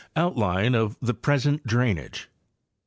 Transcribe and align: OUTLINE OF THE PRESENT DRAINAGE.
OUTLINE 0.15 0.73
OF 0.73 0.97
THE 0.99 1.13
PRESENT 1.13 1.63
DRAINAGE. 1.67 2.27